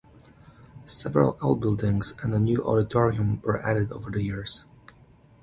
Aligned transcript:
Several 0.87 1.37
outbuildings 1.43 2.15
and 2.23 2.33
a 2.33 2.39
new 2.39 2.65
auditorium 2.65 3.39
were 3.41 3.61
added 3.63 3.91
over 3.91 4.09
the 4.09 4.23
years. 4.23 4.65